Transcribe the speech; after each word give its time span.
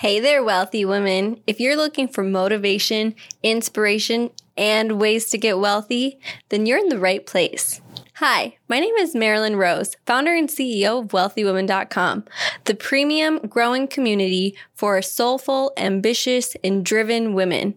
Hey 0.00 0.20
there, 0.20 0.44
wealthy 0.44 0.84
women. 0.84 1.40
If 1.46 1.58
you're 1.58 1.74
looking 1.74 2.06
for 2.06 2.22
motivation, 2.22 3.14
inspiration, 3.42 4.28
and 4.54 5.00
ways 5.00 5.30
to 5.30 5.38
get 5.38 5.58
wealthy, 5.58 6.20
then 6.50 6.66
you're 6.66 6.76
in 6.76 6.90
the 6.90 6.98
right 6.98 7.24
place. 7.24 7.80
Hi, 8.16 8.58
my 8.68 8.78
name 8.78 8.94
is 8.96 9.14
Marilyn 9.14 9.56
Rose, 9.56 9.96
founder 10.04 10.34
and 10.34 10.50
CEO 10.50 11.00
of 11.00 11.08
WealthyWomen.com, 11.12 12.24
the 12.64 12.74
premium 12.74 13.38
growing 13.48 13.88
community 13.88 14.54
for 14.74 15.00
soulful, 15.00 15.72
ambitious, 15.78 16.58
and 16.62 16.84
driven 16.84 17.32
women. 17.32 17.72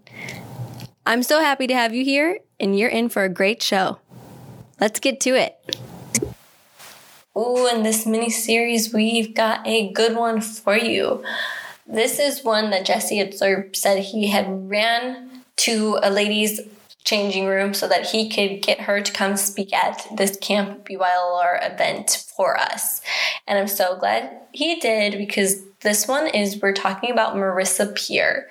I'm 1.06 1.24
so 1.24 1.40
happy 1.40 1.68
to 1.68 1.74
have 1.74 1.94
you 1.94 2.04
here, 2.04 2.40
and 2.60 2.78
you're 2.78 2.90
in 2.90 3.08
for 3.08 3.24
a 3.24 3.30
great 3.30 3.64
show. 3.64 4.00
Let's 4.78 5.00
get 5.00 5.22
to 5.22 5.36
it. 5.36 5.56
Ooh, 7.38 7.66
in 7.68 7.84
this 7.84 8.06
mini 8.06 8.30
series, 8.30 8.94
we've 8.94 9.34
got 9.34 9.66
a 9.66 9.94
good 9.94 10.18
one 10.18 10.42
for 10.42 10.76
you. 10.76 11.24
This 11.92 12.20
is 12.20 12.44
one 12.44 12.70
that 12.70 12.86
Jesse 12.86 13.18
had 13.18 13.34
said 13.34 14.00
he 14.00 14.28
had 14.28 14.70
ran 14.70 15.44
to 15.58 15.98
a 16.04 16.12
lady's 16.12 16.62
changing 17.04 17.48
room 17.48 17.74
so 17.74 17.88
that 17.88 18.06
he 18.06 18.30
could 18.30 18.62
get 18.62 18.82
her 18.82 19.02
to 19.02 19.12
come 19.12 19.36
speak 19.36 19.74
at 19.74 20.06
this 20.16 20.38
Camp 20.38 20.88
BYLR 20.88 21.58
event 21.74 22.26
for 22.38 22.60
us. 22.60 23.02
And 23.48 23.58
I'm 23.58 23.68
so 23.68 23.98
glad 23.98 24.40
he 24.52 24.80
did 24.80 25.18
because 25.18 25.64
this 25.82 26.08
one 26.08 26.28
is 26.28 26.62
we're 26.62 26.74
talking 26.74 27.10
about 27.10 27.36
Marisa 27.36 27.96
Peer. 27.96 28.48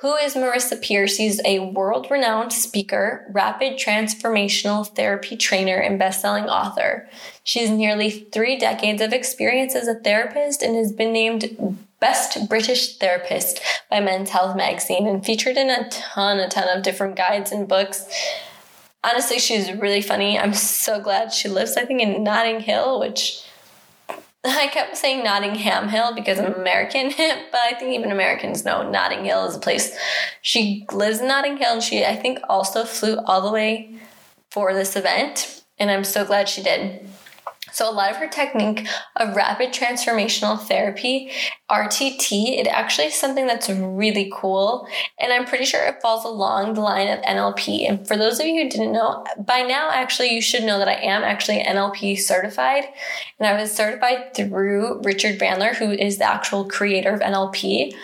Who 0.00 0.14
is 0.16 0.34
Marisa 0.34 0.80
Peer? 0.80 1.08
She's 1.08 1.40
a 1.46 1.60
world 1.60 2.08
renowned 2.10 2.52
speaker, 2.52 3.26
rapid 3.32 3.78
transformational 3.78 4.86
therapy 4.94 5.36
trainer, 5.36 5.78
and 5.78 5.98
best 5.98 6.20
selling 6.20 6.44
author. 6.44 7.08
She's 7.42 7.70
nearly 7.70 8.10
three 8.10 8.58
decades 8.58 9.00
of 9.00 9.14
experience 9.14 9.74
as 9.74 9.88
a 9.88 9.94
therapist 9.94 10.62
and 10.62 10.76
has 10.76 10.92
been 10.92 11.12
named 11.12 11.87
Best 12.00 12.48
British 12.48 12.98
Therapist 12.98 13.60
by 13.90 14.00
Men's 14.00 14.30
Health 14.30 14.56
magazine 14.56 15.06
and 15.06 15.24
featured 15.24 15.56
in 15.56 15.68
a 15.68 15.88
ton, 15.90 16.38
a 16.38 16.48
ton 16.48 16.68
of 16.68 16.84
different 16.84 17.16
guides 17.16 17.50
and 17.50 17.66
books. 17.66 18.06
Honestly, 19.02 19.38
she's 19.38 19.72
really 19.72 20.02
funny. 20.02 20.38
I'm 20.38 20.54
so 20.54 21.00
glad 21.00 21.32
she 21.32 21.48
lives, 21.48 21.76
I 21.76 21.84
think, 21.84 22.00
in 22.00 22.22
Notting 22.22 22.60
Hill, 22.60 23.00
which 23.00 23.42
I 24.44 24.68
kept 24.68 24.96
saying 24.96 25.24
Nottingham 25.24 25.88
Hill 25.88 26.14
because 26.14 26.38
I'm 26.38 26.54
American, 26.54 27.08
but 27.16 27.60
I 27.60 27.74
think 27.74 27.94
even 27.94 28.12
Americans 28.12 28.64
know 28.64 28.88
Notting 28.88 29.24
Hill 29.24 29.46
is 29.46 29.56
a 29.56 29.60
place. 29.60 29.96
She 30.40 30.86
lives 30.92 31.20
in 31.20 31.28
Notting 31.28 31.56
Hill 31.56 31.74
and 31.74 31.82
she, 31.82 32.04
I 32.04 32.16
think, 32.16 32.38
also 32.48 32.84
flew 32.84 33.18
all 33.26 33.40
the 33.40 33.52
way 33.52 33.94
for 34.50 34.72
this 34.72 34.94
event. 34.96 35.62
And 35.78 35.90
I'm 35.90 36.04
so 36.04 36.24
glad 36.24 36.48
she 36.48 36.62
did. 36.62 37.08
So, 37.72 37.90
a 37.90 37.92
lot 37.92 38.10
of 38.10 38.16
her 38.16 38.28
technique 38.28 38.86
of 39.16 39.36
rapid 39.36 39.72
transformational 39.72 40.60
therapy, 40.60 41.30
RTT, 41.70 42.58
it 42.58 42.66
actually 42.66 43.08
is 43.08 43.14
something 43.14 43.46
that's 43.46 43.68
really 43.68 44.30
cool. 44.34 44.86
And 45.18 45.32
I'm 45.32 45.44
pretty 45.44 45.64
sure 45.64 45.84
it 45.84 46.00
falls 46.00 46.24
along 46.24 46.74
the 46.74 46.80
line 46.80 47.08
of 47.08 47.22
NLP. 47.24 47.88
And 47.88 48.06
for 48.06 48.16
those 48.16 48.40
of 48.40 48.46
you 48.46 48.62
who 48.62 48.70
didn't 48.70 48.92
know, 48.92 49.24
by 49.38 49.62
now, 49.62 49.90
actually, 49.92 50.34
you 50.34 50.40
should 50.40 50.64
know 50.64 50.78
that 50.78 50.88
I 50.88 50.94
am 50.94 51.22
actually 51.22 51.62
NLP 51.62 52.18
certified. 52.18 52.84
And 53.38 53.46
I 53.46 53.60
was 53.60 53.72
certified 53.72 54.34
through 54.34 55.02
Richard 55.02 55.38
Bandler, 55.38 55.74
who 55.74 55.90
is 55.90 56.18
the 56.18 56.24
actual 56.24 56.64
creator 56.64 57.12
of 57.12 57.20
NLP. 57.20 57.94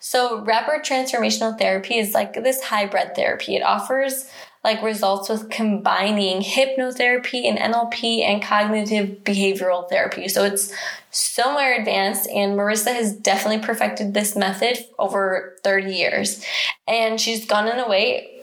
So, 0.00 0.42
rapid 0.44 0.84
transformational 0.84 1.58
therapy 1.58 1.98
is 1.98 2.14
like 2.14 2.34
this 2.34 2.62
hybrid 2.62 3.14
therapy. 3.14 3.56
It 3.56 3.62
offers 3.62 4.30
like 4.64 4.82
results 4.82 5.28
with 5.28 5.50
combining 5.50 6.42
hypnotherapy 6.42 7.44
and 7.44 7.58
NLP 7.58 8.22
and 8.22 8.42
cognitive 8.42 9.18
behavioral 9.24 9.88
therapy. 9.88 10.28
So 10.28 10.44
it's 10.44 10.72
so 11.10 11.52
more 11.52 11.72
advanced 11.72 12.28
and 12.28 12.58
Marisa 12.58 12.92
has 12.92 13.14
definitely 13.14 13.64
perfected 13.64 14.14
this 14.14 14.36
method 14.36 14.78
over 14.98 15.56
30 15.64 15.94
years. 15.94 16.44
And 16.86 17.20
she's 17.20 17.46
gone 17.46 17.68
in 17.68 17.78
a 17.78 17.88
way 17.88 18.37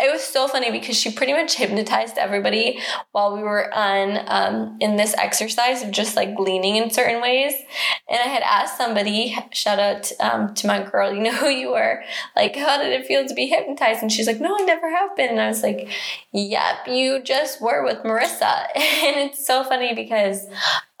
it 0.00 0.10
was 0.10 0.22
so 0.24 0.48
funny 0.48 0.72
because 0.72 0.98
she 0.98 1.12
pretty 1.12 1.32
much 1.32 1.54
hypnotized 1.54 2.18
everybody 2.18 2.80
while 3.12 3.36
we 3.36 3.42
were 3.42 3.72
on 3.72 4.18
um, 4.26 4.76
in 4.80 4.96
this 4.96 5.14
exercise 5.16 5.82
of 5.82 5.92
just 5.92 6.16
like 6.16 6.36
leaning 6.36 6.74
in 6.74 6.90
certain 6.90 7.22
ways. 7.22 7.52
And 8.08 8.18
I 8.18 8.26
had 8.26 8.42
asked 8.42 8.76
somebody, 8.76 9.36
shout 9.52 9.78
out 9.78 10.10
um, 10.18 10.52
to 10.54 10.66
my 10.66 10.82
girl, 10.82 11.14
you 11.14 11.22
know 11.22 11.32
who 11.32 11.48
you 11.48 11.70
were, 11.70 12.02
like, 12.34 12.56
how 12.56 12.82
did 12.82 12.92
it 12.92 13.06
feel 13.06 13.24
to 13.24 13.34
be 13.34 13.46
hypnotized? 13.46 14.02
And 14.02 14.10
she's 14.10 14.26
like, 14.26 14.40
no, 14.40 14.56
I 14.58 14.64
never 14.64 14.90
have 14.90 15.14
been. 15.16 15.30
And 15.30 15.40
I 15.40 15.46
was 15.46 15.62
like, 15.62 15.88
yep, 16.32 16.88
you 16.88 17.22
just 17.22 17.60
were 17.62 17.84
with 17.84 17.98
Marisa. 17.98 18.66
And 19.04 19.30
it's 19.30 19.46
so 19.46 19.64
funny 19.64 19.94
because 19.94 20.46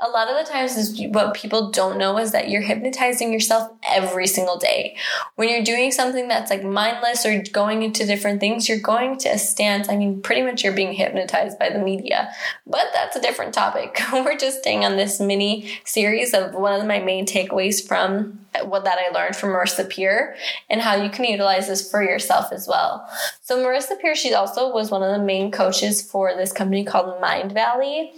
a 0.04 0.10
lot 0.10 0.28
of 0.28 0.36
the 0.36 0.50
times 0.50 0.76
is 0.76 1.00
what 1.08 1.32
people 1.32 1.70
don't 1.70 1.96
know 1.96 2.18
is 2.18 2.32
that 2.32 2.50
you're 2.50 2.60
hypnotizing 2.60 3.32
yourself 3.32 3.72
every 3.88 4.26
single 4.26 4.58
day. 4.58 4.96
When 5.36 5.48
you're 5.48 5.64
doing 5.64 5.92
something 5.92 6.28
that's 6.28 6.50
like 6.50 6.62
mindless 6.62 7.24
or 7.24 7.42
going 7.52 7.82
into 7.82 8.04
different 8.04 8.38
things, 8.38 8.68
you're 8.68 8.80
going 8.80 9.16
to 9.18 9.30
a 9.30 9.38
stance. 9.38 9.88
I 9.88 9.96
mean, 9.96 10.20
pretty 10.20 10.42
much 10.42 10.62
you're 10.62 10.74
being 10.74 10.92
hypnotized 10.92 11.58
by 11.58 11.70
the 11.70 11.78
media. 11.78 12.30
But 12.66 12.84
that's 12.92 13.16
a 13.16 13.20
different 13.22 13.54
topic. 13.54 13.98
We're 14.12 14.36
just 14.36 14.58
staying 14.58 14.84
on 14.84 14.96
this 14.96 15.20
mini 15.20 15.72
series 15.84 16.34
of 16.34 16.52
one 16.52 16.78
of 16.78 16.86
my 16.86 16.98
main 16.98 17.24
takeaways 17.24 17.86
from 17.86 18.43
what 18.62 18.84
that 18.84 18.98
I 18.98 19.12
learned 19.12 19.36
from 19.36 19.50
Marisa 19.50 19.88
Peer 19.88 20.36
and 20.70 20.80
how 20.80 20.94
you 20.94 21.10
can 21.10 21.24
utilize 21.24 21.68
this 21.68 21.90
for 21.90 22.02
yourself 22.02 22.52
as 22.52 22.68
well. 22.68 23.08
So 23.42 23.58
Marisa 23.58 24.00
Peer, 24.00 24.14
she 24.14 24.34
also 24.34 24.72
was 24.72 24.90
one 24.90 25.02
of 25.02 25.12
the 25.18 25.24
main 25.24 25.50
coaches 25.50 26.02
for 26.02 26.34
this 26.34 26.52
company 26.52 26.84
called 26.84 27.20
Mindvalley. 27.20 28.10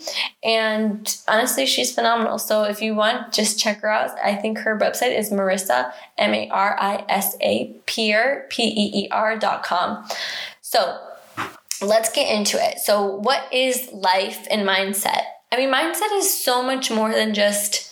And 0.43 1.17
honestly, 1.29 1.67
she's 1.67 1.95
phenomenal. 1.95 2.39
So 2.39 2.65
if 2.65 2.83
you 2.83 2.95
want, 2.95 3.33
just 3.33 3.59
check 3.59 3.81
her 3.81 3.89
out. 3.89 4.11
I 4.23 4.35
think 4.35 4.59
her 4.59 4.79
website 4.79 5.17
is 5.17 5.31
Marisa, 5.31 5.93
M 6.19 6.35
A 6.35 6.49
R 6.51 6.77
I 6.79 7.05
S 7.09 7.37
A 7.41 7.73
Peer, 7.87 8.47
P 8.51 8.63
E 8.65 9.05
E 9.05 9.09
R 9.11 9.39
dot 9.39 9.63
com. 9.63 10.07
So 10.61 10.99
let's 11.81 12.11
get 12.11 12.33
into 12.35 12.57
it. 12.63 12.79
So, 12.79 13.05
what 13.05 13.53
is 13.53 13.89
life 13.93 14.47
and 14.51 14.67
mindset? 14.67 15.23
I 15.53 15.57
mean, 15.57 15.73
mindset 15.73 16.15
is 16.15 16.43
so 16.43 16.63
much 16.63 16.91
more 16.91 17.13
than 17.13 17.35
just 17.35 17.86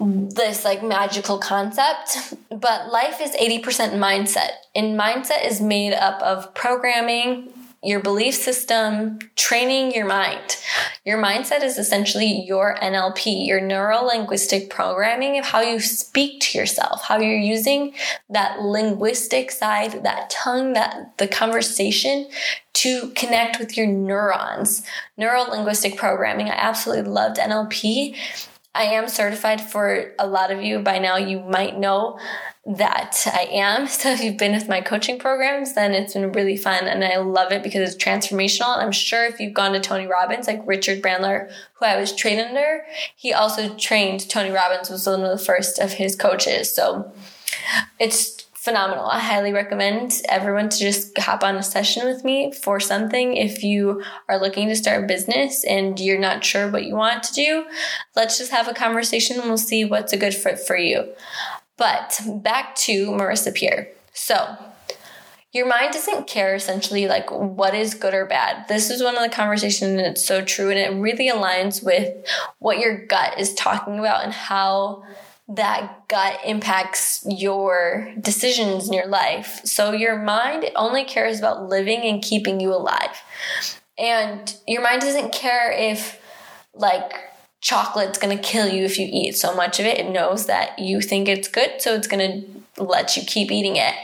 this 0.00 0.64
like 0.64 0.82
magical 0.82 1.38
concept, 1.38 2.34
but 2.50 2.92
life 2.92 3.20
is 3.20 3.32
80% 3.32 3.94
mindset. 3.94 4.50
And 4.74 4.98
mindset 4.98 5.46
is 5.46 5.60
made 5.60 5.92
up 5.92 6.20
of 6.22 6.54
programming, 6.54 7.52
your 7.82 8.00
belief 8.00 8.34
system, 8.34 9.18
training 9.36 9.94
your 9.94 10.06
mind. 10.06 10.56
Your 11.04 11.22
mindset 11.22 11.62
is 11.62 11.78
essentially 11.78 12.44
your 12.44 12.76
NLP, 12.76 13.46
your 13.46 13.60
neuro 13.60 14.02
linguistic 14.02 14.68
programming 14.68 15.38
of 15.38 15.46
how 15.46 15.60
you 15.60 15.78
speak 15.78 16.40
to 16.42 16.58
yourself, 16.58 17.04
how 17.04 17.18
you're 17.18 17.36
using 17.38 17.94
that 18.30 18.60
linguistic 18.60 19.50
side, 19.52 20.02
that 20.04 20.28
tongue, 20.30 20.72
that 20.72 21.16
the 21.18 21.28
conversation 21.28 22.28
to 22.74 23.10
connect 23.10 23.58
with 23.58 23.76
your 23.76 23.86
neurons. 23.86 24.84
Neuro 25.16 25.42
linguistic 25.42 25.96
programming. 25.96 26.48
I 26.48 26.54
absolutely 26.54 27.10
loved 27.10 27.38
NLP. 27.38 28.16
I 28.74 28.84
am 28.84 29.08
certified 29.08 29.60
for 29.60 30.12
a 30.18 30.26
lot 30.26 30.50
of 30.50 30.62
you 30.62 30.78
by 30.78 30.98
now. 30.98 31.16
You 31.16 31.40
might 31.40 31.78
know 31.78 32.18
that 32.64 33.26
I 33.26 33.48
am. 33.50 33.88
So 33.98 34.10
if 34.10 34.22
you've 34.22 34.36
been 34.36 34.52
with 34.52 34.68
my 34.68 34.80
coaching 34.80 35.18
programs, 35.18 35.74
then 35.74 35.92
it's 35.92 36.12
been 36.12 36.32
really 36.32 36.56
fun 36.56 36.86
and 36.86 37.02
I 37.02 37.16
love 37.16 37.50
it 37.50 37.62
because 37.62 37.94
it's 37.94 38.02
transformational. 38.02 38.74
And 38.74 38.82
I'm 38.82 38.92
sure 38.92 39.24
if 39.24 39.40
you've 39.40 39.54
gone 39.54 39.72
to 39.72 39.80
Tony 39.80 40.06
Robbins, 40.06 40.46
like 40.46 40.62
Richard 40.66 41.02
Bandler, 41.02 41.50
who 41.74 41.86
I 41.86 41.98
was 41.98 42.14
trained 42.14 42.40
under, 42.40 42.84
he 43.16 43.32
also 43.32 43.74
trained 43.74 44.28
Tony 44.28 44.50
Robbins 44.50 44.90
was 44.90 45.06
one 45.06 45.22
of 45.22 45.36
the 45.36 45.44
first 45.44 45.78
of 45.78 45.94
his 45.94 46.14
coaches. 46.14 46.72
So 46.72 47.12
it's 47.98 48.37
phenomenal. 48.58 49.06
I 49.06 49.20
highly 49.20 49.52
recommend 49.52 50.20
everyone 50.28 50.68
to 50.68 50.78
just 50.78 51.16
hop 51.16 51.44
on 51.44 51.56
a 51.56 51.62
session 51.62 52.06
with 52.06 52.24
me 52.24 52.52
for 52.52 52.80
something. 52.80 53.36
If 53.36 53.62
you 53.62 54.02
are 54.28 54.40
looking 54.40 54.66
to 54.68 54.74
start 54.74 55.04
a 55.04 55.06
business 55.06 55.64
and 55.64 55.98
you're 56.00 56.18
not 56.18 56.44
sure 56.44 56.68
what 56.68 56.84
you 56.84 56.96
want 56.96 57.22
to 57.24 57.34
do, 57.34 57.64
let's 58.16 58.36
just 58.36 58.50
have 58.50 58.66
a 58.66 58.74
conversation 58.74 59.38
and 59.38 59.46
we'll 59.46 59.58
see 59.58 59.84
what's 59.84 60.12
a 60.12 60.16
good 60.16 60.34
fit 60.34 60.58
for 60.58 60.76
you. 60.76 61.08
But 61.76 62.20
back 62.26 62.74
to 62.76 63.10
Marisa 63.10 63.54
Peer. 63.54 63.88
So, 64.12 64.56
your 65.52 65.66
mind 65.66 65.92
doesn't 65.92 66.26
care 66.26 66.56
essentially 66.56 67.06
like 67.06 67.30
what 67.30 67.74
is 67.74 67.94
good 67.94 68.12
or 68.12 68.26
bad. 68.26 68.66
This 68.68 68.90
is 68.90 69.02
one 69.02 69.16
of 69.16 69.22
the 69.22 69.34
conversations 69.34 69.92
and 69.92 70.00
it's 70.00 70.26
so 70.26 70.44
true 70.44 70.70
and 70.70 70.78
it 70.78 71.00
really 71.00 71.30
aligns 71.30 71.82
with 71.82 72.12
what 72.58 72.78
your 72.78 73.06
gut 73.06 73.38
is 73.38 73.54
talking 73.54 74.00
about 74.00 74.24
and 74.24 74.32
how 74.32 75.04
that 75.48 76.06
gut 76.08 76.40
impacts 76.44 77.24
your 77.26 78.12
decisions 78.20 78.86
in 78.86 78.92
your 78.92 79.06
life. 79.06 79.60
So 79.64 79.92
your 79.92 80.18
mind 80.18 80.70
only 80.76 81.04
cares 81.04 81.38
about 81.38 81.68
living 81.68 82.02
and 82.02 82.22
keeping 82.22 82.60
you 82.60 82.74
alive. 82.74 83.22
And 83.96 84.54
your 84.66 84.82
mind 84.82 85.00
doesn't 85.00 85.32
care 85.32 85.72
if 85.72 86.22
like 86.74 87.12
chocolate's 87.60 88.18
to 88.36 88.42
kill 88.42 88.68
you 88.68 88.84
if 88.84 88.98
you 88.98 89.08
eat 89.10 89.36
so 89.36 89.54
much 89.54 89.80
of 89.80 89.86
it. 89.86 89.98
It 89.98 90.10
knows 90.10 90.46
that 90.46 90.78
you 90.78 91.00
think 91.00 91.28
it's 91.28 91.48
good, 91.48 91.80
so 91.80 91.94
it's 91.94 92.06
to 92.06 92.82
let 92.82 93.16
you 93.16 93.22
keep 93.22 93.50
eating 93.50 93.76
it. 93.76 93.94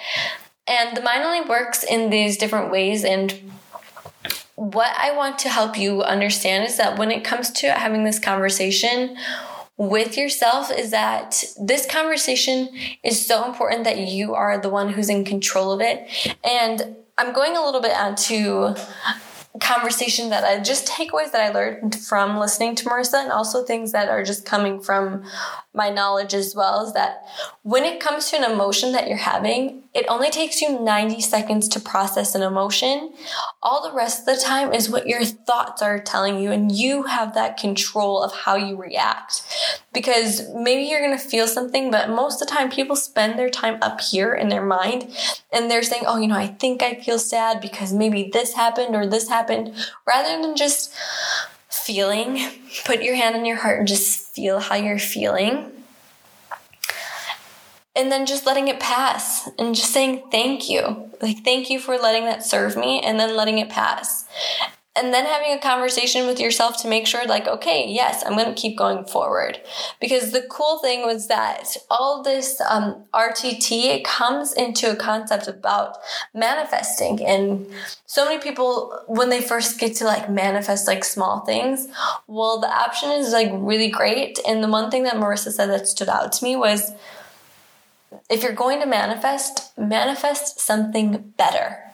And 0.67 0.97
the 0.97 1.03
mind 1.03 1.23
only 1.25 1.47
works 1.49 1.85
in 1.85 2.11
these 2.11 2.39
different 2.39 2.73
ways. 2.73 3.05
And 3.05 3.53
what 4.57 4.95
I 4.97 5.15
want 5.15 5.39
to 5.41 5.51
help 5.51 5.79
you 5.79 6.03
understand 6.03 6.65
is 6.65 6.79
that 6.79 6.99
when 6.99 7.11
it 7.11 7.23
comes 7.23 7.51
to 7.53 7.71
having 7.73 8.05
this 8.05 8.19
conversation, 8.19 9.17
with 9.77 10.17
yourself 10.17 10.71
is 10.71 10.91
that 10.93 11.43
this 11.61 11.87
conversation 11.87 12.69
is 13.03 13.27
so 13.27 13.45
important 13.45 13.85
that 13.85 13.99
you 13.99 14.35
are 14.35 14.59
the 14.59 14.69
one 14.69 14.91
who's 14.91 15.09
in 15.09 15.25
control 15.25 15.73
of 15.73 15.81
it. 15.81 16.09
And 16.45 16.97
I'm 17.19 17.33
going 17.33 17.57
a 17.57 17.65
little 17.65 17.81
bit 17.81 17.93
onto 17.93 18.75
conversation 19.61 20.31
that 20.31 20.43
I 20.43 20.61
just 20.61 20.89
takeaways 20.89 21.31
that 21.31 21.41
I 21.41 21.51
learned 21.51 21.95
from 21.95 22.39
listening 22.39 22.75
to 22.77 22.85
Marisa 22.87 23.23
and 23.23 23.31
also 23.31 23.65
things 23.65 23.93
that 23.93 24.09
are 24.09 24.25
just 24.25 24.45
coming 24.45 24.81
from 24.81 25.23
my 25.73 25.91
knowledge 25.91 26.35
as 26.35 26.57
well 26.57 26.85
is 26.85 26.93
that 26.95 27.25
when 27.63 27.85
it 27.85 28.01
comes 28.01 28.31
to 28.31 28.37
an 28.37 28.51
emotion 28.51 28.93
that 28.93 29.07
you're 29.07 29.17
having, 29.17 29.84
it 29.95 30.07
only 30.09 30.29
takes 30.29 30.61
you 30.61 30.81
90 30.81 31.21
seconds 31.21 31.69
to 31.69 31.81
process 31.81 32.35
an 32.35 32.43
emotion. 32.43 33.15
All 33.63 33.89
the 33.89 33.95
rest 33.97 34.21
of 34.21 34.35
the 34.35 34.43
time 34.43 34.73
is 34.73 34.91
what 34.91 35.07
your 35.07 35.25
thoughts 35.25 35.83
are 35.83 36.01
telling 36.01 36.41
you, 36.41 36.51
and 36.51 36.73
you 36.73 37.05
have 37.05 37.35
that 37.35 37.57
control 37.57 38.21
of 38.21 38.35
how 38.35 38.57
you 38.57 38.77
react. 38.77 39.43
Because 39.93 40.49
maybe 40.53 40.83
you're 40.83 41.01
gonna 41.01 41.17
feel 41.17 41.47
something, 41.47 41.93
but 41.93 42.11
most 42.11 42.43
of 42.43 42.49
the 42.49 42.55
time, 42.55 42.71
people 42.71 42.97
spend 42.97 43.39
their 43.39 43.51
time 43.51 43.79
up 43.81 44.01
here 44.01 44.35
in 44.35 44.49
their 44.49 44.65
mind 44.65 45.17
and 45.53 45.71
they're 45.71 45.85
saying, 45.85 46.03
Oh, 46.07 46.19
you 46.19 46.27
know, 46.27 46.37
I 46.37 46.49
think 46.49 46.83
I 46.83 46.95
feel 46.95 47.19
sad 47.19 47.61
because 47.61 47.93
maybe 47.93 48.31
this 48.33 48.55
happened 48.55 48.97
or 48.97 49.07
this 49.07 49.29
happened, 49.29 49.73
rather 50.07 50.43
than 50.43 50.57
just 50.57 50.93
feeling. 51.69 52.51
Put 52.85 53.03
your 53.03 53.15
hand 53.15 53.37
on 53.37 53.45
your 53.45 53.59
heart 53.59 53.79
and 53.79 53.89
just 53.89 54.35
feel 54.35 54.59
how 54.59 54.75
you're 54.75 54.99
feeling. 54.99 55.71
And 57.97 58.11
then 58.11 58.27
just 58.27 58.45
letting 58.45 58.69
it 58.69 58.81
pass 58.81 59.49
and 59.59 59.75
just 59.75 59.93
saying 59.93 60.25
thank 60.31 60.69
you. 60.69 61.11
Like, 61.23 61.45
thank 61.45 61.71
you 61.71 61.79
for 61.79 61.97
letting 61.97 62.25
that 62.25 62.45
serve 62.45 62.77
me 62.77 63.01
and 63.01 63.19
then 63.21 63.37
letting 63.37 63.59
it 63.59 63.69
pass. 63.69 64.27
And 64.97 65.13
then 65.13 65.27
having 65.27 65.51
a 65.51 65.59
conversation 65.59 66.29
with 66.29 66.39
yourself 66.39 66.81
to 66.83 66.89
make 66.89 67.09
sure 67.09 67.27
like 67.27 67.49
okay 67.49 67.85
yes 67.89 68.23
i'm 68.25 68.35
going 68.35 68.55
to 68.55 68.61
keep 68.61 68.79
going 68.79 69.05
forward. 69.05 69.61
Because 70.01 70.31
the 70.31 70.43
cool 70.43 70.79
thing 70.79 71.05
was 71.05 71.27
that 71.27 71.77
all 71.91 72.23
this 72.23 72.61
um, 72.61 73.05
rtt 73.13 74.05
comes 74.05 74.53
into 74.53 74.93
a 74.93 74.95
concept 74.95 75.49
about 75.49 75.97
manifesting. 76.33 77.25
And 77.25 77.67
so 78.07 78.25
many 78.25 78.41
people 78.41 78.97
when 79.09 79.31
they 79.31 79.41
first 79.41 79.81
get 79.81 79.97
to 79.97 80.05
like 80.05 80.31
manifest 80.31 80.87
like 80.87 81.03
small 81.05 81.41
things 81.41 81.89
well 82.29 82.61
the 82.61 82.69
option 82.69 83.11
is 83.11 83.33
like 83.33 83.51
really 83.53 83.89
great. 83.89 84.39
And 84.47 84.63
the 84.63 84.69
one 84.69 84.93
thing 84.93 85.03
that 85.05 85.15
marisa 85.17 85.51
said 85.51 85.71
that 85.71 85.89
stood 85.89 86.09
out 86.09 86.33
to 86.35 86.45
me 86.45 86.55
was 86.55 86.93
if 88.31 88.43
you're 88.43 88.53
going 88.53 88.81
to 88.81 88.87
manifest 88.87 89.77
manifest 89.79 90.61
something 90.61 91.33
better 91.37 91.85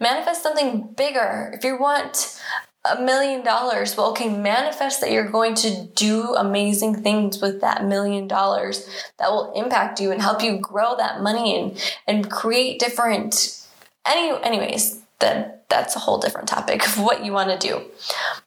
Manifest 0.00 0.42
something 0.42 0.92
bigger. 0.96 1.50
If 1.54 1.64
you 1.64 1.78
want 1.78 2.40
a 2.84 3.00
million 3.00 3.44
dollars, 3.44 3.96
well, 3.96 4.10
okay, 4.10 4.28
manifest 4.28 5.00
that 5.00 5.10
you're 5.10 5.28
going 5.28 5.54
to 5.56 5.86
do 5.94 6.34
amazing 6.34 7.02
things 7.02 7.40
with 7.40 7.60
that 7.60 7.84
million 7.84 8.28
dollars 8.28 8.88
that 9.18 9.30
will 9.30 9.52
impact 9.52 10.00
you 10.00 10.12
and 10.12 10.22
help 10.22 10.42
you 10.42 10.58
grow 10.58 10.96
that 10.96 11.20
money 11.20 11.58
and, 11.58 11.94
and 12.06 12.30
create 12.30 12.78
different, 12.78 13.66
any, 14.06 14.40
anyways, 14.42 15.02
that, 15.18 15.68
that's 15.68 15.96
a 15.96 16.00
whole 16.00 16.18
different 16.18 16.48
topic 16.48 16.86
of 16.86 17.00
what 17.00 17.24
you 17.24 17.32
want 17.32 17.60
to 17.60 17.68
do. 17.68 17.82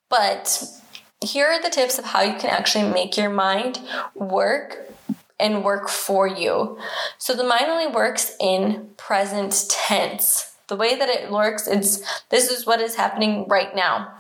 But 0.10 0.64
here 1.22 1.48
are 1.48 1.62
the 1.62 1.70
tips 1.70 2.00
of 2.00 2.06
how 2.06 2.22
you 2.22 2.34
can 2.34 2.50
actually 2.50 2.90
make 2.90 3.18
your 3.18 3.30
mind 3.30 3.80
work 4.16 4.90
and 5.40 5.64
work 5.64 5.90
for 5.90 6.28
you. 6.28 6.78
So 7.18 7.34
the 7.34 7.44
mind 7.44 7.66
only 7.68 7.88
works 7.88 8.36
in 8.40 8.90
present 8.98 9.66
tense 9.70 10.50
the 10.70 10.76
way 10.76 10.96
that 10.96 11.10
it 11.10 11.30
works 11.30 11.68
is 11.68 12.06
this 12.30 12.50
is 12.50 12.66
what 12.66 12.80
is 12.80 12.96
happening 12.96 13.48
right 13.48 13.76
now. 13.76 14.14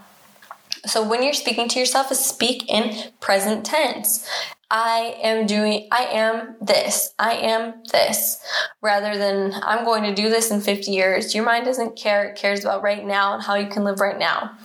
So 0.86 1.07
when 1.07 1.24
you're 1.24 1.33
speaking 1.33 1.69
to 1.69 1.80
yourself, 1.80 2.13
speak 2.13 2.68
in 2.68 3.12
present 3.21 3.66
tense. 3.66 4.27
I 4.71 5.16
am 5.24 5.48
doing, 5.48 5.88
I 5.92 6.06
am 6.06 6.56
this, 6.62 7.13
I 7.18 7.33
am 7.33 7.81
this, 7.92 8.39
rather 8.81 9.18
than 9.18 9.54
I'm 9.63 9.83
going 9.83 10.04
to 10.04 10.13
do 10.13 10.30
this 10.30 10.51
in 10.51 10.62
50 10.62 10.92
years. 10.92 11.33
Your 11.33 11.44
mind 11.44 11.65
doesn't 11.65 11.98
care, 11.98 12.25
it 12.25 12.36
cares 12.38 12.63
about 12.63 12.83
right 12.83 13.04
now 13.04 13.33
and 13.33 13.44
how 13.44 13.56
you 13.56 13.68
can 13.68 13.83
live 13.83 14.00
right 14.00 14.19
now. 14.19 14.57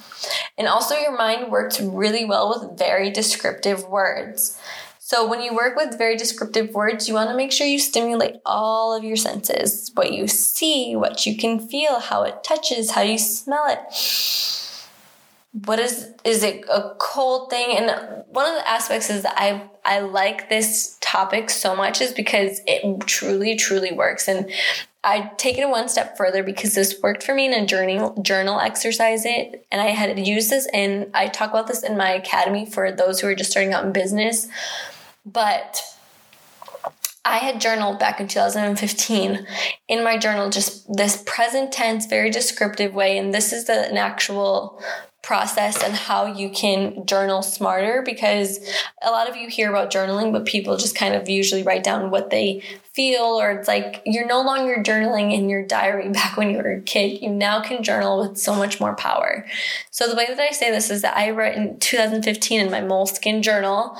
And 0.59 0.69
also, 0.69 0.95
your 0.95 1.17
mind 1.17 1.50
works 1.50 1.81
really 1.81 2.25
well 2.25 2.49
with 2.50 2.79
very 2.79 3.11
descriptive 3.11 3.89
words. 3.89 4.59
So 5.06 5.29
when 5.29 5.43
you 5.43 5.55
work 5.55 5.77
with 5.77 5.99
very 5.99 6.17
descriptive 6.17 6.73
words, 6.73 7.09
you 7.09 7.12
want 7.12 7.29
to 7.29 7.37
make 7.37 7.53
sure 7.53 7.67
you 7.67 7.79
stimulate 7.79 8.37
all 8.47 8.97
of 8.97 9.05
your 9.05 9.17
senses 9.17 9.91
what 9.93 10.15
you 10.15 10.27
see, 10.27 10.97
what 10.97 11.27
you 11.27 11.37
can 11.37 11.61
feel, 11.61 12.01
how 12.01 12.23
it 12.23 12.43
touches, 12.43 12.93
how 12.93 13.03
you 13.03 13.19
smell 13.19 13.67
it. 13.67 13.81
What 15.67 15.79
is 15.79 16.11
is 16.25 16.43
it 16.43 16.65
a 16.71 16.95
cold 16.99 17.51
thing? 17.51 17.77
And 17.77 18.25
one 18.29 18.47
of 18.47 18.55
the 18.55 18.67
aspects 18.67 19.11
is 19.11 19.25
that 19.25 19.35
I 19.37 19.69
I 19.85 20.01
like 20.01 20.49
this 20.49 20.97
topic 21.03 21.50
so 21.50 21.77
much 21.77 22.00
is 22.00 22.12
because 22.12 22.62
it 22.67 23.07
truly 23.07 23.57
truly 23.57 23.93
works 23.93 24.27
and 24.27 24.50
I 25.05 25.33
take 25.37 25.59
it 25.59 25.69
one 25.69 25.91
step 25.91 26.17
further 26.17 26.43
because 26.43 26.75
this 26.75 26.99
worked 27.03 27.23
for 27.23 27.35
me 27.35 27.45
in 27.45 27.53
a 27.53 27.67
journal 27.67 28.19
journal 28.23 28.59
exercise 28.59 29.27
it 29.27 29.67
and 29.71 29.83
I 29.83 29.89
had 29.89 30.19
used 30.27 30.49
this 30.49 30.67
and 30.73 31.11
I 31.12 31.29
talk 31.29 31.50
about 31.50 31.67
this 31.67 31.83
in 31.83 31.99
my 31.99 32.12
academy 32.12 32.65
for 32.65 32.91
those 32.91 33.21
who 33.21 33.27
are 33.29 33.35
just 33.35 33.50
starting 33.50 33.75
out 33.75 33.85
in 33.85 33.93
business 33.93 34.49
but 35.25 35.82
I 37.25 37.38
had 37.38 37.61
journaled 37.61 37.99
back 37.99 38.21
in 38.21 38.29
2015 38.29 39.47
in 39.88 40.05
my 40.05 40.19
journal, 40.19 40.50
just 40.50 40.93
this 40.93 41.23
present 41.25 41.73
tense, 41.73 42.06
very 42.06 42.31
descriptive 42.31 42.93
way. 42.93 43.17
And 43.17 43.32
this 43.32 43.53
is 43.53 43.65
the, 43.65 43.88
an 43.88 43.97
actual 43.97 44.82
process 45.23 45.82
and 45.82 45.94
how 45.94 46.26
you 46.26 46.50
can 46.50 47.06
journal 47.06 47.41
smarter 47.41 48.03
because 48.05 48.61
a 49.03 49.11
lot 49.11 49.26
of 49.26 49.37
you 49.37 49.49
hear 49.49 49.71
about 49.71 49.91
journaling, 49.91 50.32
but 50.32 50.44
people 50.44 50.76
just 50.76 50.94
kind 50.94 51.15
of 51.15 51.26
usually 51.26 51.62
write 51.62 51.82
down 51.82 52.11
what 52.11 52.29
they 52.29 52.62
feel, 52.93 53.23
or 53.23 53.50
it's 53.50 53.67
like 53.67 54.03
you're 54.05 54.26
no 54.26 54.43
longer 54.43 54.82
journaling 54.82 55.32
in 55.32 55.49
your 55.49 55.67
diary 55.67 56.09
back 56.12 56.37
when 56.37 56.50
you 56.50 56.59
were 56.59 56.73
a 56.73 56.82
kid. 56.82 57.23
You 57.23 57.31
now 57.31 57.62
can 57.62 57.82
journal 57.82 58.21
with 58.21 58.37
so 58.37 58.55
much 58.55 58.79
more 58.79 58.94
power. 58.94 59.47
So, 59.91 60.09
the 60.09 60.15
way 60.15 60.26
that 60.29 60.38
I 60.38 60.50
say 60.50 60.71
this 60.71 60.91
is 60.91 61.00
that 61.00 61.17
I 61.17 61.31
wrote 61.31 61.55
in 61.55 61.79
2015 61.79 62.61
in 62.61 62.71
my 62.71 62.82
Moleskine 62.82 63.41
journal 63.41 63.97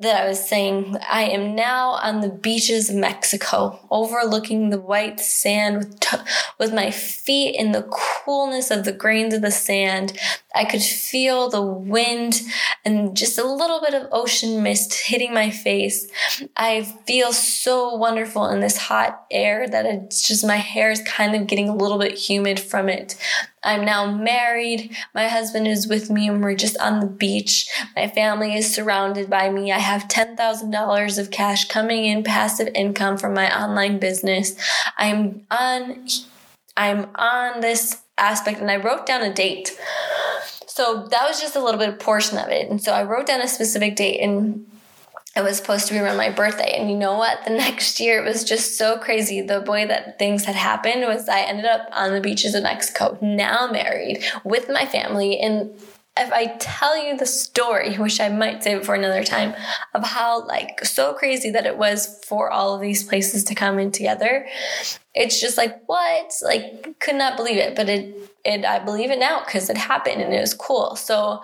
that 0.00 0.24
I 0.24 0.28
was 0.28 0.48
saying, 0.48 0.96
I 1.08 1.22
am 1.22 1.54
now 1.54 1.90
on 1.90 2.20
the 2.20 2.28
beaches 2.28 2.90
of 2.90 2.96
Mexico, 2.96 3.78
overlooking 3.92 4.70
the 4.70 4.80
white 4.80 5.20
sand 5.20 5.78
with, 5.78 6.00
t- 6.00 6.16
with 6.58 6.74
my 6.74 6.90
feet 6.90 7.54
in 7.54 7.70
the 7.70 7.88
coolness 7.90 8.72
of 8.72 8.84
the 8.84 8.92
grains 8.92 9.32
of 9.32 9.42
the 9.42 9.52
sand. 9.52 10.18
I 10.52 10.64
could 10.64 10.82
feel 10.82 11.48
the 11.48 11.62
wind 11.62 12.42
and 12.84 13.16
just 13.16 13.38
a 13.38 13.46
little 13.46 13.80
bit 13.80 13.94
of 13.94 14.08
ocean 14.10 14.64
mist 14.64 14.94
hitting 14.94 15.32
my 15.32 15.50
face. 15.50 16.08
I 16.56 16.82
feel 17.06 17.32
so 17.32 17.94
wonderful 17.94 18.46
in 18.46 18.60
this 18.60 18.76
hot 18.76 19.24
air 19.30 19.68
that 19.68 19.86
it's 19.86 20.26
just 20.26 20.44
my 20.44 20.56
hair 20.56 20.90
is 20.90 21.02
kind 21.02 21.36
of 21.36 21.46
getting 21.46 21.68
a 21.68 21.76
little 21.76 21.98
bit 21.98 22.18
humid 22.18 22.58
from 22.58 22.88
it. 22.88 23.16
I'm 23.64 23.84
now 23.84 24.10
married. 24.10 24.94
My 25.14 25.28
husband 25.28 25.66
is 25.66 25.88
with 25.88 26.10
me 26.10 26.28
and 26.28 26.42
we're 26.42 26.54
just 26.54 26.78
on 26.78 27.00
the 27.00 27.06
beach. 27.06 27.68
My 27.96 28.08
family 28.08 28.54
is 28.54 28.72
surrounded 28.72 29.30
by 29.30 29.50
me. 29.50 29.72
I 29.72 29.78
have 29.78 30.08
$10,000 30.08 31.18
of 31.18 31.30
cash 31.30 31.68
coming 31.68 32.04
in 32.04 32.22
passive 32.22 32.68
income 32.74 33.18
from 33.18 33.34
my 33.34 33.54
online 33.56 33.98
business. 33.98 34.54
I'm 34.98 35.46
on 35.50 36.06
I'm 36.76 37.06
on 37.14 37.60
this 37.60 38.02
aspect 38.18 38.60
and 38.60 38.70
I 38.70 38.76
wrote 38.76 39.06
down 39.06 39.22
a 39.22 39.32
date. 39.32 39.78
So 40.66 41.06
that 41.10 41.28
was 41.28 41.40
just 41.40 41.54
a 41.54 41.62
little 41.62 41.78
bit 41.78 41.88
of 41.88 42.00
portion 42.00 42.36
of 42.36 42.48
it. 42.48 42.68
And 42.68 42.82
so 42.82 42.92
I 42.92 43.04
wrote 43.04 43.26
down 43.26 43.40
a 43.40 43.46
specific 43.46 43.94
date 43.94 44.20
and 44.20 44.66
it 45.36 45.42
was 45.42 45.56
supposed 45.56 45.88
to 45.88 45.94
be 45.94 45.98
around 45.98 46.16
my 46.16 46.30
birthday. 46.30 46.76
And 46.78 46.90
you 46.90 46.96
know 46.96 47.14
what? 47.18 47.44
The 47.44 47.50
next 47.56 47.98
year 48.00 48.22
it 48.22 48.28
was 48.28 48.44
just 48.44 48.78
so 48.78 48.98
crazy. 48.98 49.40
The 49.40 49.60
way 49.62 49.84
that 49.84 50.18
things 50.18 50.44
had 50.44 50.54
happened 50.54 51.02
was 51.02 51.28
I 51.28 51.40
ended 51.40 51.64
up 51.64 51.88
on 51.92 52.12
the 52.12 52.20
beaches 52.20 52.54
of 52.54 52.62
Mexico, 52.62 53.18
now 53.20 53.68
married 53.70 54.24
with 54.44 54.68
my 54.68 54.86
family. 54.86 55.40
And 55.40 55.70
if 56.16 56.32
I 56.32 56.46
tell 56.58 56.96
you 56.96 57.16
the 57.16 57.26
story, 57.26 57.94
which 57.98 58.20
I 58.20 58.28
might 58.28 58.62
save 58.62 58.84
for 58.84 58.94
another 58.94 59.24
time, 59.24 59.54
of 59.92 60.04
how 60.04 60.46
like 60.46 60.84
so 60.84 61.12
crazy 61.14 61.50
that 61.50 61.66
it 61.66 61.76
was 61.76 62.22
for 62.24 62.50
all 62.50 62.74
of 62.74 62.80
these 62.80 63.02
places 63.02 63.44
to 63.44 63.54
come 63.54 63.78
in 63.78 63.90
together, 63.90 64.46
it's 65.14 65.40
just 65.40 65.56
like 65.56 65.82
what? 65.86 66.34
Like 66.42 66.98
could 66.98 67.14
not 67.16 67.36
believe 67.36 67.58
it, 67.58 67.76
but 67.76 67.88
it 67.88 68.24
and 68.44 68.66
I 68.66 68.78
believe 68.78 69.10
it 69.10 69.18
now 69.18 69.42
because 69.44 69.70
it 69.70 69.76
happened 69.76 70.20
and 70.20 70.34
it 70.34 70.40
was 70.40 70.52
cool. 70.52 70.96
So, 70.96 71.42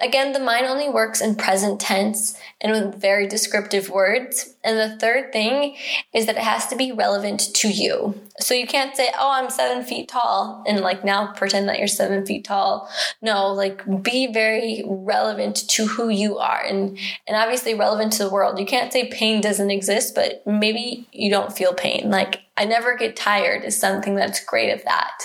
again, 0.00 0.32
the 0.32 0.38
mind 0.38 0.66
only 0.66 0.88
works 0.88 1.22
in 1.22 1.34
present 1.34 1.80
tense 1.80 2.38
and 2.60 2.72
with 2.72 3.00
very 3.00 3.26
descriptive 3.26 3.88
words. 3.88 4.54
And 4.62 4.78
the 4.78 4.98
third 4.98 5.32
thing 5.32 5.76
is 6.12 6.26
that 6.26 6.36
it 6.36 6.42
has 6.42 6.66
to 6.66 6.76
be 6.76 6.92
relevant 6.92 7.54
to 7.54 7.68
you. 7.68 8.20
So, 8.38 8.54
you 8.54 8.66
can't 8.66 8.94
say, 8.94 9.08
Oh, 9.18 9.30
I'm 9.32 9.48
seven 9.48 9.82
feet 9.82 10.08
tall, 10.08 10.62
and 10.66 10.80
like 10.80 11.04
now 11.04 11.32
pretend 11.32 11.68
that 11.68 11.78
you're 11.78 11.88
seven 11.88 12.26
feet 12.26 12.44
tall. 12.44 12.90
No, 13.22 13.52
like 13.52 14.02
be 14.02 14.30
very 14.30 14.84
relevant 14.86 15.56
to 15.70 15.86
who 15.86 16.10
you 16.10 16.38
are 16.38 16.62
and, 16.62 16.98
and 17.26 17.36
obviously 17.36 17.74
relevant 17.74 18.12
to 18.14 18.24
the 18.24 18.30
world. 18.30 18.58
You 18.58 18.66
can't 18.66 18.92
say 18.92 19.08
pain 19.08 19.40
doesn't 19.40 19.70
exist, 19.70 20.14
but 20.14 20.46
maybe 20.46 21.08
you 21.12 21.30
don't 21.30 21.56
feel 21.56 21.72
pain. 21.72 22.10
Like, 22.10 22.42
I 22.56 22.64
never 22.64 22.96
get 22.96 23.16
tired 23.16 23.64
is 23.64 23.78
something 23.78 24.14
that's 24.14 24.44
great 24.44 24.70
of 24.70 24.84
that. 24.84 25.22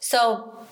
So 0.00 0.66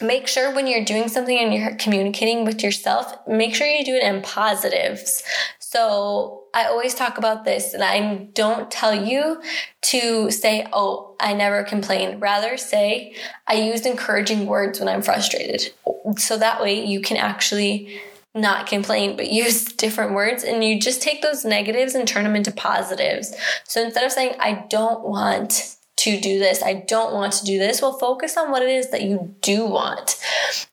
make 0.00 0.26
sure 0.26 0.54
when 0.54 0.66
you're 0.66 0.84
doing 0.84 1.08
something 1.08 1.36
and 1.38 1.52
you're 1.54 1.74
communicating 1.76 2.44
with 2.44 2.62
yourself, 2.62 3.12
make 3.26 3.54
sure 3.54 3.66
you 3.66 3.84
do 3.84 3.94
it 3.94 4.02
in 4.02 4.22
positives. 4.22 5.22
So 5.58 6.44
I 6.52 6.64
always 6.64 6.94
talk 6.94 7.16
about 7.16 7.44
this 7.44 7.74
and 7.74 7.84
I 7.84 8.28
don't 8.34 8.70
tell 8.70 8.94
you 8.94 9.40
to 9.82 10.30
say, 10.30 10.66
Oh, 10.72 11.14
I 11.20 11.32
never 11.32 11.62
complain. 11.62 12.18
Rather 12.18 12.56
say, 12.56 13.14
I 13.46 13.54
use 13.54 13.86
encouraging 13.86 14.46
words 14.46 14.80
when 14.80 14.88
I'm 14.88 15.02
frustrated. 15.02 15.72
So 16.16 16.36
that 16.38 16.60
way 16.60 16.84
you 16.84 17.00
can 17.00 17.16
actually 17.16 18.00
not 18.34 18.66
complain, 18.66 19.16
but 19.16 19.30
use 19.30 19.64
different 19.72 20.12
words 20.12 20.44
and 20.44 20.62
you 20.64 20.80
just 20.80 21.02
take 21.02 21.22
those 21.22 21.44
negatives 21.44 21.94
and 21.94 22.06
turn 22.06 22.24
them 22.24 22.36
into 22.36 22.52
positives. 22.52 23.34
So 23.64 23.82
instead 23.82 24.04
of 24.04 24.12
saying, 24.12 24.36
I 24.38 24.66
don't 24.68 25.04
want 25.04 25.76
to 25.98 26.18
do 26.18 26.38
this, 26.38 26.62
I 26.62 26.74
don't 26.74 27.12
want 27.12 27.34
to 27.34 27.44
do 27.44 27.58
this, 27.58 27.82
well, 27.82 27.98
focus 27.98 28.36
on 28.36 28.50
what 28.50 28.62
it 28.62 28.70
is 28.70 28.90
that 28.90 29.02
you 29.02 29.34
do 29.42 29.66
want. 29.66 30.16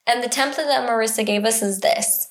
And 0.06 0.24
the 0.24 0.30
template 0.30 0.68
that 0.68 0.90
Marisa 0.90 1.26
gave 1.26 1.44
us 1.46 1.62
is 1.62 1.82
this 1.82 2.30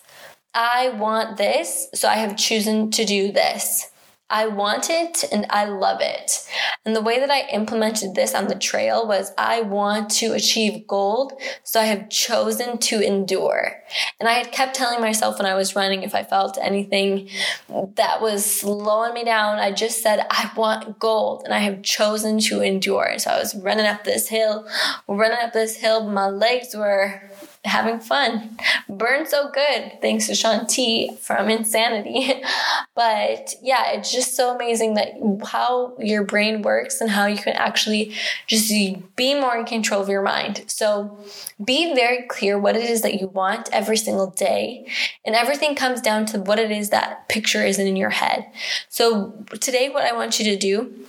I 0.55 0.89
want 0.91 1.37
this, 1.37 1.89
so 1.95 2.09
I 2.09 2.15
have 2.15 2.37
chosen 2.37 2.91
to 2.93 3.05
do 3.05 3.31
this. 3.31 3.91
I 4.29 4.49
want 4.49 4.91
it 4.91 5.25
and 5.31 5.47
I 5.51 5.67
love 5.67 6.01
it. 6.01 6.45
And 6.85 6.97
the 6.97 7.01
way 7.01 7.21
that 7.21 7.31
I 7.31 7.49
implemented 7.53 8.15
this 8.15 8.35
on 8.35 8.49
the 8.49 8.57
trail 8.57 9.07
was 9.07 9.33
I 9.39 9.61
want 9.61 10.11
to 10.13 10.33
achieve 10.33 10.87
gold, 10.89 11.35
so 11.63 11.81
I 11.81 11.85
have 11.85 12.11
chosen 12.11 12.79
to 12.79 13.01
endure. 13.01 13.85
And 14.19 14.29
I 14.29 14.33
had 14.33 14.51
kept 14.51 14.75
telling 14.75 15.01
myself 15.01 15.39
when 15.39 15.47
I 15.47 15.55
was 15.55 15.77
running, 15.77 16.03
if 16.03 16.15
I 16.15 16.25
felt 16.25 16.59
anything 16.61 17.29
that 17.69 18.21
was 18.21 18.45
slowing 18.45 19.15
me 19.15 19.25
down, 19.25 19.61
I 19.61 19.71
just 19.71 20.03
said, 20.03 20.27
I 20.29 20.51
want 20.57 20.99
gold 20.99 21.43
and 21.45 21.55
I 21.55 21.59
have 21.59 21.83
chosen 21.83 22.41
to 22.41 22.63
endure. 22.63 23.19
So 23.19 23.31
I 23.31 23.39
was 23.39 23.55
running 23.55 23.87
up 23.87 24.03
this 24.03 24.29
hill, 24.29 24.67
running 25.07 25.39
up 25.41 25.53
this 25.53 25.77
hill, 25.77 26.09
my 26.09 26.27
legs 26.27 26.75
were 26.75 27.31
having 27.67 28.01
fun. 28.01 28.57
Burn 28.89 29.27
so 29.27 29.51
good, 29.53 30.01
thanks 30.01 30.27
to 30.27 30.35
Shaun 30.35 30.67
T 30.67 31.17
from 31.21 31.49
Insanity. 31.49 32.43
but 32.95 33.55
yeah, 33.63 33.93
it's 33.93 34.13
just 34.13 34.37
so 34.37 34.55
amazing 34.55 34.95
that 34.95 35.15
how 35.45 35.95
your 35.99 36.25
brain 36.25 36.63
works 36.63 37.01
and 37.01 37.11
how 37.11 37.27
you 37.27 37.37
can 37.37 37.55
actually 37.55 38.15
just 38.47 38.73
be 39.17 39.35
more 39.35 39.57
in 39.57 39.67
control 39.67 40.01
of 40.01 40.09
your 40.09 40.23
mind. 40.23 40.65
So 40.67 41.19
be 41.63 41.95
very 41.95 42.27
clear 42.29 42.59
what 42.59 42.77
it 42.77 42.89
is 42.89 43.03
that 43.03 43.21
you 43.21 43.29
want 43.29 43.69
every 43.73 43.97
single 43.97 44.31
day. 44.31 44.87
And 45.25 45.35
everything 45.35 45.75
comes 45.75 46.01
down 46.01 46.27
to 46.27 46.41
what 46.41 46.59
it 46.59 46.71
is 46.71 46.91
that 46.91 47.29
picture 47.29 47.65
is 47.65 47.79
in 47.79 47.97
your 47.97 48.11
head. 48.11 48.47
So 48.89 49.45
today, 49.61 49.89
what 49.89 50.05
I 50.05 50.13
want 50.13 50.39
you 50.39 50.45
to 50.47 50.57
do 50.57 51.07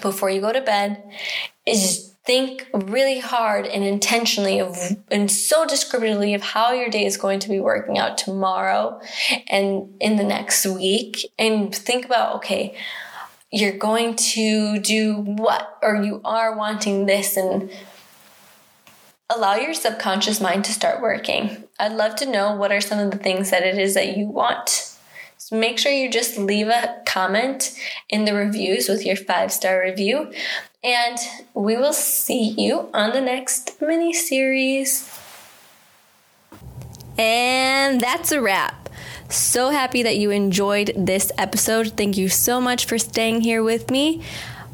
before 0.00 0.30
you 0.30 0.40
go 0.40 0.52
to 0.52 0.60
bed 0.60 1.02
is 1.66 2.07
think 2.28 2.68
really 2.74 3.20
hard 3.20 3.64
and 3.66 3.82
intentionally 3.82 4.60
of 4.60 4.76
and 5.10 5.30
so 5.30 5.66
descriptively 5.66 6.34
of 6.34 6.42
how 6.42 6.72
your 6.72 6.90
day 6.90 7.06
is 7.06 7.16
going 7.16 7.40
to 7.40 7.48
be 7.48 7.58
working 7.58 7.96
out 7.96 8.18
tomorrow 8.18 9.00
and 9.48 9.88
in 9.98 10.16
the 10.16 10.22
next 10.22 10.66
week. 10.66 11.32
And 11.38 11.74
think 11.74 12.04
about 12.04 12.36
okay 12.36 12.76
you're 13.50 13.78
going 13.78 14.14
to 14.14 14.78
do 14.78 15.14
what 15.14 15.78
or 15.82 15.96
you 15.96 16.20
are 16.22 16.54
wanting 16.54 17.06
this 17.06 17.34
and 17.34 17.70
allow 19.30 19.54
your 19.54 19.72
subconscious 19.72 20.38
mind 20.38 20.66
to 20.66 20.72
start 20.72 21.00
working. 21.00 21.64
I'd 21.80 21.92
love 21.92 22.14
to 22.16 22.26
know 22.30 22.54
what 22.54 22.72
are 22.72 22.82
some 22.82 22.98
of 22.98 23.10
the 23.10 23.16
things 23.16 23.48
that 23.48 23.62
it 23.62 23.78
is 23.78 23.94
that 23.94 24.18
you 24.18 24.26
want. 24.26 24.98
So 25.38 25.58
make 25.58 25.78
sure 25.78 25.90
you 25.90 26.10
just 26.10 26.36
leave 26.36 26.68
a 26.68 27.00
comment 27.06 27.74
in 28.10 28.26
the 28.26 28.34
reviews 28.34 28.86
with 28.86 29.06
your 29.06 29.16
five 29.16 29.50
star 29.50 29.80
review 29.80 30.30
and 30.88 31.18
we 31.52 31.76
will 31.76 31.92
see 31.92 32.54
you 32.56 32.88
on 32.94 33.12
the 33.12 33.20
next 33.20 33.80
mini 33.80 34.12
series. 34.14 35.14
And 37.18 38.00
that's 38.00 38.32
a 38.32 38.40
wrap. 38.40 38.88
So 39.28 39.68
happy 39.68 40.02
that 40.02 40.16
you 40.16 40.30
enjoyed 40.30 40.92
this 40.96 41.30
episode. 41.36 41.88
Thank 41.96 42.16
you 42.16 42.30
so 42.30 42.58
much 42.58 42.86
for 42.86 42.96
staying 42.96 43.42
here 43.42 43.62
with 43.62 43.90
me. 43.90 44.22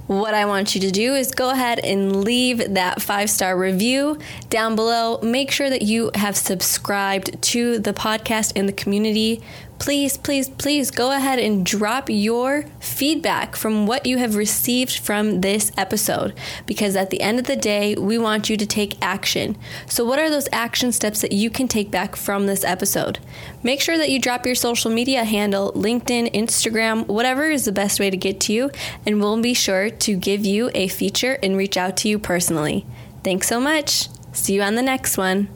What 0.06 0.34
I 0.34 0.44
want 0.44 0.74
you 0.74 0.80
to 0.82 0.90
do 0.90 1.14
is 1.14 1.32
go 1.32 1.50
ahead 1.50 1.80
and 1.80 2.24
leave 2.24 2.74
that 2.74 3.02
five 3.02 3.28
star 3.28 3.58
review 3.58 4.18
down 4.50 4.76
below. 4.76 5.18
Make 5.20 5.50
sure 5.50 5.70
that 5.70 5.82
you 5.82 6.12
have 6.14 6.36
subscribed 6.36 7.42
to 7.42 7.78
the 7.78 7.94
podcast 7.94 8.52
in 8.54 8.66
the 8.66 8.72
community 8.72 9.42
please, 9.84 10.16
please, 10.16 10.48
please 10.48 10.90
go 10.90 11.12
ahead 11.12 11.38
and 11.38 11.66
drop 11.66 12.08
your 12.08 12.64
feedback 12.80 13.54
from 13.54 13.86
what 13.86 14.06
you 14.06 14.16
have 14.16 14.34
received 14.34 14.96
from 14.96 15.42
this 15.42 15.70
episode. 15.76 16.32
Because 16.64 16.96
at 16.96 17.10
the 17.10 17.20
end 17.20 17.38
of 17.38 17.44
the 17.44 17.54
day, 17.54 17.94
we 17.94 18.16
want 18.16 18.48
you 18.48 18.56
to 18.56 18.64
take 18.64 18.96
action. 19.04 19.58
So, 19.86 20.02
what 20.02 20.18
are 20.18 20.30
those 20.30 20.48
action 20.52 20.90
steps 20.90 21.20
that 21.20 21.32
you 21.32 21.50
can 21.50 21.68
take 21.68 21.90
back 21.90 22.16
from 22.16 22.46
this 22.46 22.64
episode? 22.64 23.18
Make 23.62 23.82
sure 23.82 23.98
that 23.98 24.08
you 24.08 24.18
drop 24.18 24.46
your 24.46 24.54
social 24.54 24.90
media 24.90 25.22
handle 25.22 25.70
LinkedIn, 25.74 26.32
Instagram, 26.32 27.06
whatever 27.06 27.50
is 27.50 27.66
the 27.66 27.72
best 27.72 28.00
way 28.00 28.08
to 28.08 28.16
get 28.16 28.40
to 28.40 28.54
you, 28.54 28.70
and 29.04 29.20
we'll 29.20 29.42
be 29.42 29.52
sure 29.52 29.90
to 29.90 30.16
give 30.16 30.46
you 30.46 30.70
a 30.74 30.88
feature 30.88 31.38
and 31.42 31.58
reach 31.58 31.76
out 31.76 31.98
to 31.98 32.08
you 32.08 32.18
personally. 32.18 32.86
Thanks 33.22 33.48
so 33.48 33.60
much. 33.60 34.08
See 34.32 34.54
you 34.54 34.62
on 34.62 34.76
the 34.76 34.82
next 34.82 35.18
one. 35.18 35.50